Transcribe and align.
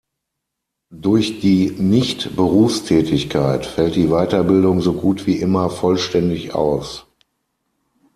Durch 0.95 1.41
die 1.41 1.69
Nicht-Berufstätigkeit 1.69 3.67
fällt 3.67 3.95
die 3.95 4.07
Weiterbildung 4.09 4.81
so 4.81 4.93
gut 4.93 5.27
wie 5.27 5.35
immer 5.35 5.69
vollständig 5.69 6.55
aus. 6.55 7.05